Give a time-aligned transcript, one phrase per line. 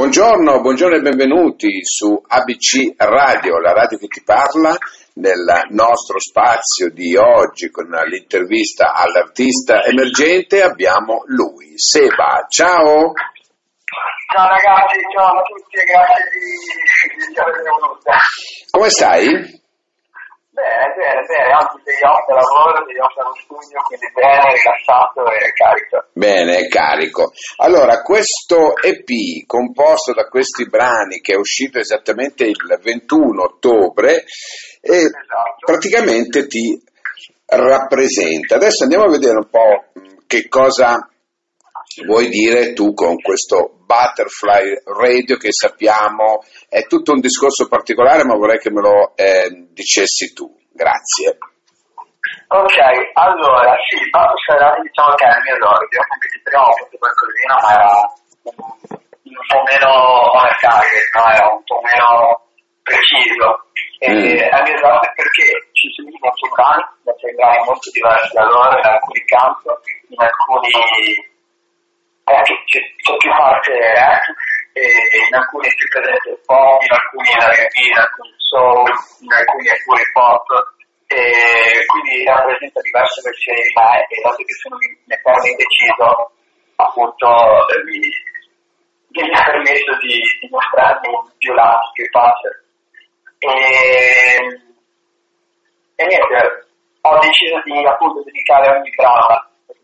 [0.00, 4.74] Buongiorno, buongiorno e benvenuti su ABC Radio, la radio che ti parla,
[5.16, 12.46] nel nostro spazio di oggi con l'intervista all'artista emergente abbiamo lui, Seba.
[12.48, 13.12] Ciao!
[14.32, 18.16] Ciao ragazzi, ciao a tutti e grazie di, di avermi venuta.
[18.70, 19.59] Come stai?
[20.60, 25.52] Bene, bene, bene, oggi degli off lavoro, degli off allo studio, quindi bene, rilassato e
[25.56, 25.96] carico.
[26.12, 27.32] Bene, carico.
[27.56, 29.08] Allora, questo EP
[29.46, 34.24] composto da questi brani che è uscito esattamente il 21 ottobre
[34.82, 35.64] e Esatto.
[35.64, 36.76] praticamente ti
[37.46, 38.56] rappresenta.
[38.56, 39.84] Adesso andiamo a vedere un po'
[40.26, 41.08] che cosa
[42.06, 48.36] vuoi dire tu con questo Butterfly Radio che sappiamo è tutto un discorso particolare, ma
[48.36, 50.46] vorrei che me lo eh, dicessi tu.
[50.72, 51.38] Grazie.
[52.48, 52.78] Ok,
[53.14, 56.96] allora, sì, Butterfly Radio diciamo che è il mio esordio, anche se prima ho fatto
[56.98, 57.90] qualcosina, ma era
[58.42, 59.90] un, po' meno
[60.30, 61.24] on target, no?
[61.34, 62.10] era un po' meno
[62.82, 63.48] preciso.
[64.00, 64.16] E Mm.
[64.16, 65.44] è il mio esordio perché
[65.76, 69.70] ci sono molti brani, sono brani molto diversi da loro, in alcuni canto,
[70.08, 70.72] in alcuni
[72.30, 72.80] eh, c'è,
[73.16, 74.22] più parte rap,
[74.72, 74.86] e
[75.28, 78.88] in alcuni più presente il pop, in alcuni è R&B, in alcuni soul,
[79.20, 80.46] in alcuni è pure pop,
[81.10, 86.08] e quindi rappresenta diverse versioni di me e dato che sono in eterno indeciso,
[86.76, 87.26] appunto
[87.66, 92.64] eh, mi, ha permesso di, di mostrarmi più lati, più facile.
[93.40, 93.50] E,
[95.96, 96.68] e niente,
[97.00, 99.26] ho deciso di appunto dedicare ogni brano
[99.66, 99.76] per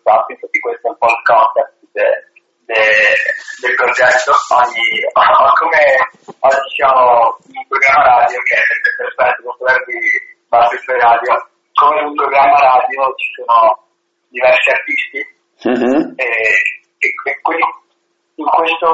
[0.00, 2.18] stato, infatti questo è un po' il concept de-
[2.66, 3.16] de-
[3.62, 4.32] del progetto.
[4.50, 4.86] Ogni,
[5.62, 5.80] come
[6.42, 9.98] oggi siamo in un programma radio che è sempre perfetto, con quello di
[10.50, 11.32] Butterfly Radio,
[11.74, 13.58] come in un programma radio ci sono
[14.28, 15.20] diversi artisti
[15.64, 16.12] Mhm.
[16.18, 16.26] e,
[16.98, 17.64] e, e quindi
[18.36, 18.90] in questo,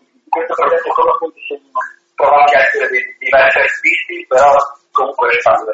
[0.00, 1.68] in questo progetto come appunto siamo
[2.14, 4.54] provati a essere dei diversi artisti, però
[4.92, 5.70] comunque restando.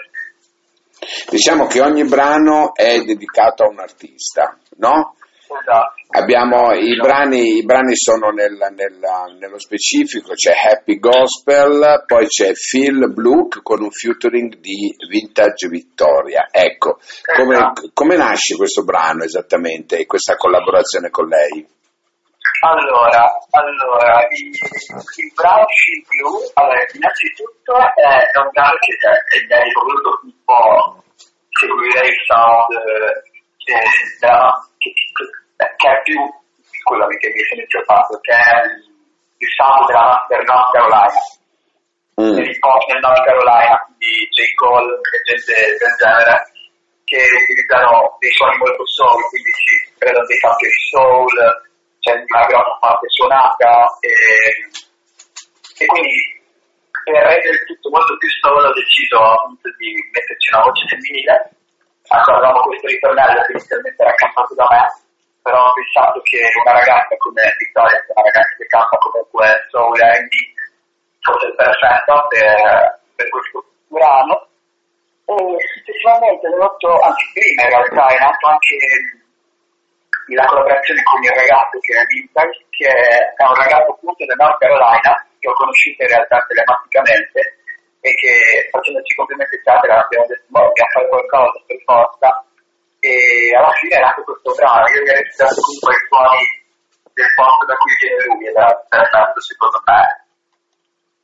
[1.28, 5.16] Diciamo che ogni brano è dedicato a un artista, no?
[6.16, 12.52] Abbiamo i brani, i brani sono nel- nel- nello specifico, c'è Happy Gospel, poi c'è
[12.52, 16.46] Phil Blue con un featuring di Vintage Vittoria.
[16.50, 16.98] Ecco,
[17.34, 17.90] come, Esatto.
[17.92, 21.66] come nasce questo brano esattamente e questa collaborazione con lei?
[22.60, 29.58] Allora, allora i, il brano Shield Blue, allora, innanzitutto è, è un brano che è,
[29.58, 31.02] è voluto un po'
[31.50, 33.82] seguire il sound eh,
[34.20, 35.42] della- che, che-
[35.84, 36.20] che è più,
[36.80, 38.88] scusami che mi sono interrotto, che è il,
[39.44, 41.12] il sound della, del North Carolina,
[42.14, 42.38] Mm.
[42.38, 44.38] hip hop del North Carolina, di J.
[44.54, 46.46] Cole e gente del genere,
[47.02, 51.34] che utilizzano dei suoni molto soul, quindi ci prendono dei campi di soul,
[51.98, 54.14] c'è una grossa parte suonata e,
[55.82, 56.38] e quindi
[57.02, 61.50] per rendere il tutto molto più soul ho deciso appunto di metterci una voce femminile.
[62.14, 64.86] Avevamo questo ritornello che inizialmente era cantato da me,
[65.44, 70.00] però ho pensato che una ragazza come Vittoria, che una ragazza che canta comunque soul
[70.00, 70.34] e R&B,
[71.20, 72.48] fosse perfetta per,
[73.12, 73.60] per questo
[73.92, 74.34] brano.
[75.28, 75.36] E
[75.76, 78.76] successivamente nato, anzi prima in realtà, è nato anche
[80.32, 84.56] la collaborazione con il ragazzo che è Vintage, che è un ragazzo appunto del North
[84.56, 87.40] Carolina, che ho conosciuto in realtà telematicamente
[88.00, 88.32] e che
[88.72, 92.44] facendoci complimenti eccetera abbiamo detto "Boh, dobbiamo fare qualcosa per forza
[93.04, 96.42] e alla fine è nato questo brano, io gli ho registrato comunque i suoni
[97.12, 100.02] del posto da cui viene lui era perfetto secondo me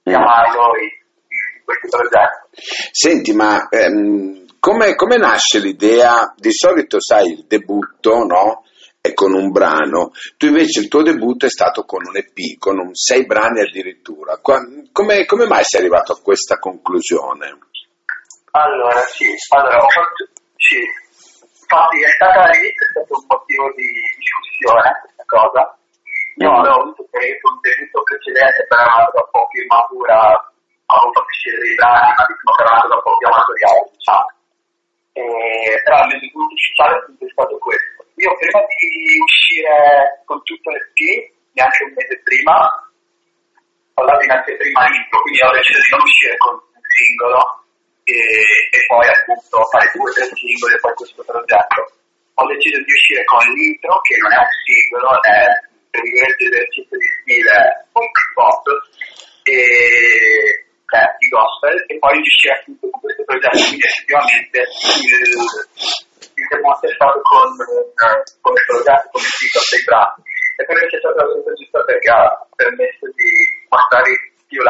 [0.04, 2.48] chiamarlo in, in questo progetto.
[2.92, 6.34] Senti, ma ehm, come, come nasce l'idea?
[6.36, 8.64] Di solito sai il debutto, no?
[9.00, 12.78] È con un brano, tu invece il tuo debutto è stato con un EP, con
[12.78, 14.36] un sei brani addirittura.
[14.42, 14.90] Come,
[15.24, 17.56] come mai sei arrivato a questa conclusione?
[18.50, 19.24] Allora, sì,
[19.54, 20.76] allora, ho fatto, sì,
[21.70, 23.86] infatti è stata lì, è stato un motivo di
[24.18, 25.62] discussione questa cosa.
[26.42, 30.18] Io avevo avuto per un debutto precedente, però era una cosa un po' più matura,
[30.34, 33.26] ho avuto più scegliere dei brani, ma diciamo che era una cosa un po' più
[33.30, 34.28] amatoriale, diciamo.
[35.14, 35.22] E,
[35.84, 37.98] però il mio debutto ufficiale è stato questo.
[38.18, 38.90] Io prima di
[39.22, 39.78] uscire
[40.26, 40.98] con tutto l'EP,
[41.54, 42.56] neanche un mese prima,
[43.94, 47.40] ho dato in anteprima l'intro, quindi ho deciso di non uscire con un singolo
[48.10, 48.18] e
[48.90, 51.80] poi appunto fare due o tre singoli e poi questo progetto.
[52.34, 55.38] Ho deciso di uscire con l'intro, che non è un singolo, è
[55.94, 57.54] per virgolette esercizio di stile
[57.94, 58.64] punk pop
[59.46, 59.54] e
[60.90, 65.38] cioè, di gospel e poi di uscire appunto con questo progetto, quindi effettivamente il,
[66.34, 67.46] il debutto è stato con,
[68.42, 70.18] come progetto, come titolo dei brani.
[70.58, 73.30] E perché c'è stata la scelta giusta per gara, permesso di
[73.70, 74.10] mostrare
[74.50, 74.60] più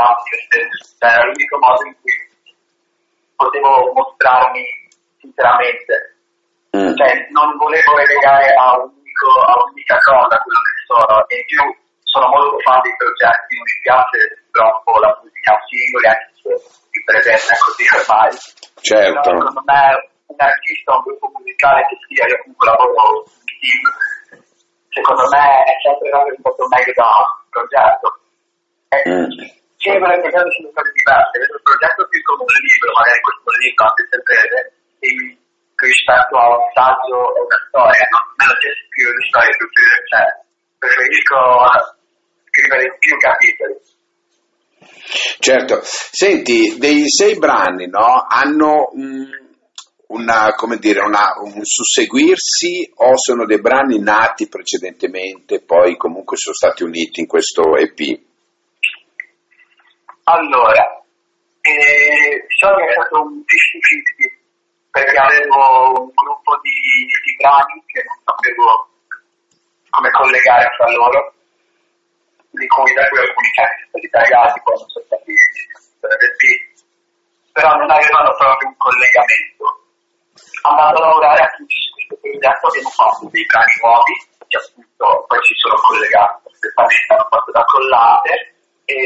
[0.44, 0.92] stesso.
[1.00, 2.29] Cioè, era l'unico modo in cui
[3.40, 4.62] potevo mostrarmi
[5.16, 6.20] sinceramente.
[6.76, 6.92] Mm.
[6.94, 11.64] Cioè, non volevo relegare a, unico, a un'unica cosa quello che sono, e in più
[12.04, 14.18] sono molto fan dei progetti, non mi piace
[14.52, 16.50] troppo la musica singola, anche se
[16.92, 18.30] mi presenta così ormai.
[18.84, 19.20] Certo.
[19.20, 19.82] Però, secondo me
[20.30, 23.82] un artista, un gruppo musicale che sia, io comunque lavoro in team,
[24.94, 28.08] secondo me è sempre un po' meglio da un progetto.
[28.90, 29.58] E, mm.
[29.80, 33.82] Sempre le cose sono cose diverse, il progetto più come un libro, magari questo libro
[33.88, 34.60] anche se breve,
[35.80, 39.66] rispetto a un saggio o una storia, non me lo c'è più le storie più
[40.12, 40.24] cioè
[40.76, 41.36] preferisco
[42.52, 43.76] scrivere più capitoli.
[45.40, 49.28] Certo, senti, dei sei brani no, hanno un,
[50.08, 56.82] una, dire, una, un susseguirsi o sono dei brani nati precedentemente, poi comunque sono stati
[56.82, 58.28] uniti in questo EP?
[60.30, 61.02] Allora,
[61.62, 64.38] eh, diciamo che è stato un 50-50
[64.90, 68.90] perché avevo un gruppo di, di brani che non sapevo
[69.90, 71.34] come collegare fra loro
[72.50, 75.34] di cui da cui alcuni casi sono stati tagliati, poi sono stati
[75.98, 76.52] retti,
[77.50, 79.66] però non avevano proprio un collegamento.
[80.62, 84.14] Andando a lavorare appunto su questo progetto abbiamo fatto dei brani nuovi
[84.46, 88.54] che appunto poi si sono collegati perfettamente, hanno fatto da collate
[88.90, 88.98] e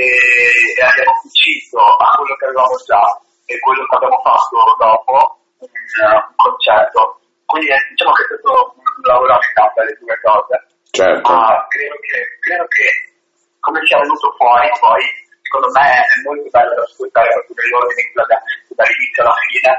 [0.84, 3.04] abbiamo cucito a quello che avevamo già
[3.46, 5.14] e quello che abbiamo fatto dopo
[5.58, 7.20] un, un concerto.
[7.44, 10.54] Quindi eh, diciamo che è stato un lavoro a metà per le due cose.
[10.94, 11.32] Certo.
[11.32, 12.86] Ma credo che, credo che
[13.60, 15.02] come sia venuto fuori poi,
[15.42, 18.02] secondo me è molto bello da ascoltare proprio nell'ordine
[18.74, 19.70] dall'inizio alla fine,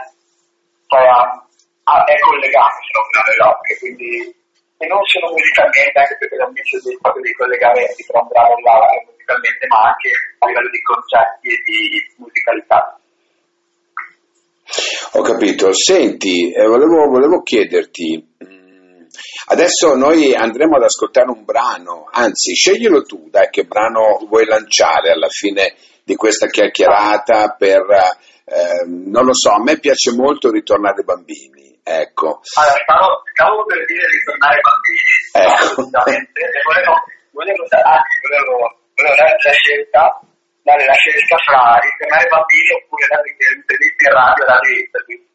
[0.87, 4.44] poi ah, è collegato se non le locche, quindi
[4.77, 9.11] e non solo musicalmente, anche perché messo dei, proprio dei collegamenti tra brano e l'altro
[9.11, 11.79] musicalmente, ma anche a livello di concetti e di
[12.17, 12.81] musicalità.
[15.13, 15.71] Ho capito.
[15.73, 18.35] Senti, eh, volevo, volevo chiederti,
[19.47, 25.11] Adesso noi andremo ad ascoltare un brano, anzi sceglielo tu, dai, che brano vuoi lanciare
[25.11, 27.81] alla fine di questa chiacchierata per,
[28.43, 32.41] eh, non lo so, a me piace molto ritornare bambini, ecco.
[32.57, 35.61] Allora, stavo, stavo per dire ritornare bambini, ecco.
[35.61, 36.93] assolutamente, e volevo,
[37.29, 38.53] volevo, anzi, volevo,
[38.97, 40.01] volevo dare la scelta,
[40.65, 44.57] dare la scelta fra ritornare bambini oppure dare interviste in radio da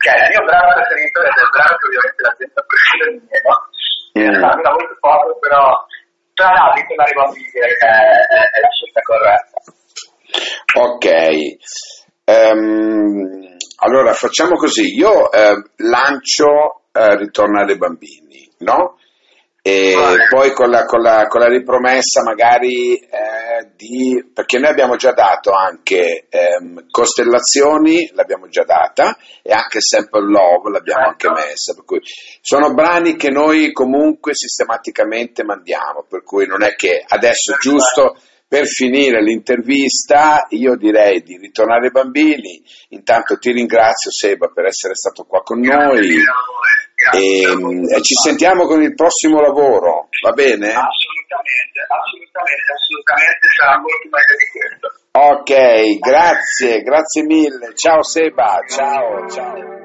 [0.01, 3.17] cioè il mio brano preferito è il brano che ovviamente la gente ha preferito il
[3.23, 3.57] mio, no?
[4.19, 5.65] in realtà dura molto poco, però
[6.35, 9.59] tra l'altro tornare bambini che è, è, la scelta corretta.
[10.83, 11.07] Ok,
[12.27, 13.40] um,
[13.81, 18.97] allora facciamo così, io eh, lancio eh, Ritornare bambini, no?
[19.63, 20.27] E vale.
[20.31, 25.13] poi con la, con, la, con la, ripromessa magari eh, di, perché noi abbiamo già
[25.13, 31.37] dato anche ehm, Costellazioni, l'abbiamo già data, e anche Sample Love l'abbiamo anche ecco.
[31.37, 32.01] messa, per cui
[32.41, 38.17] sono brani che noi comunque sistematicamente mandiamo, per cui non è che adesso giusto
[38.51, 44.97] per finire l'intervista io direi di ritornare ai bambini, intanto ti ringrazio Seba per essere
[44.97, 46.17] stato qua con noi.
[47.15, 50.67] E, e, ci sentiamo con il prossimo lavoro, va bene?
[50.67, 54.99] Assolutamente, assolutamente, assolutamente sarà molto meglio di questo.
[55.13, 57.73] Ok, grazie, grazie mille.
[57.77, 59.80] Ciao Seba, ciao, ciao.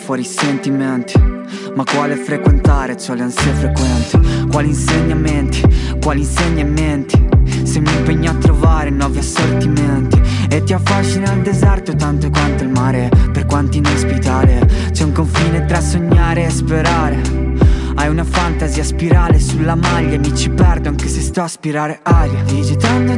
[0.00, 1.18] Fuori sentimenti.
[1.74, 4.48] Ma quale frequentare, c'ho le ansie frequenti.
[4.50, 5.62] Quali insegnamenti,
[6.00, 7.28] quali insegnamenti?
[7.62, 10.20] Se mi impegno a trovare nuovi assortimenti.
[10.48, 15.12] E ti affascina il deserto tanto quanto il mare Per quanti in ospitale C'è un
[15.12, 17.20] confine tra sognare e sperare.
[17.94, 22.42] Hai una fantasia spirale sulla maglia Mi ci perdo anche se sto a aspirare aria.
[22.42, 23.09] Digitando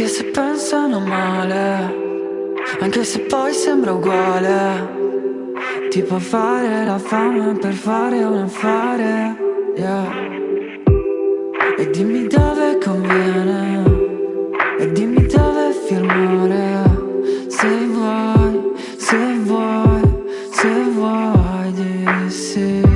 [0.00, 1.94] Anche se pensano male
[2.80, 4.88] Anche se poi sembra uguale.
[5.90, 9.36] Tipo fare la fame per fare un affare
[9.76, 10.10] yeah.
[11.76, 13.84] E dimmi dove conviene
[14.78, 16.82] E dimmi dove firmare.
[17.48, 20.00] Se vuoi, se vuoi,
[20.50, 22.89] se vuoi di sì.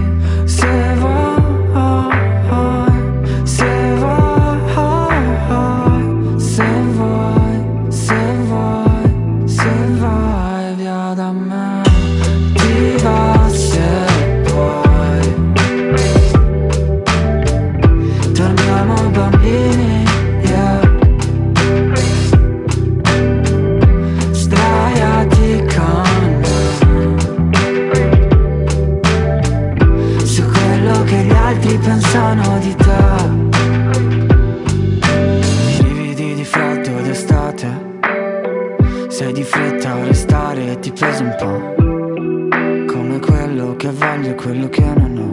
[44.25, 45.33] prende quello che non ho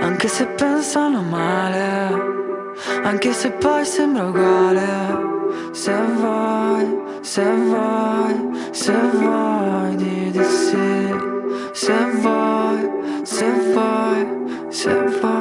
[0.00, 2.36] Anche se pensano male
[3.02, 4.86] Anche se poi sembra uguale
[5.72, 11.14] Se vuoi, se vuoi, se vuoi di di sì
[11.72, 12.90] Se vuoi,
[13.22, 14.26] se vuoi,
[14.68, 15.37] se vuoi.